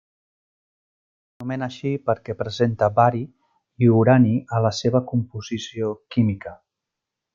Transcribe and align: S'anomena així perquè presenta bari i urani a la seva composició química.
S'anomena 1.33 1.67
així 1.73 1.91
perquè 2.09 2.35
presenta 2.39 2.89
bari 3.01 3.21
i 3.87 3.91
urani 3.99 4.33
a 4.59 4.63
la 4.67 4.73
seva 4.79 5.03
composició 5.13 5.93
química. 6.17 6.57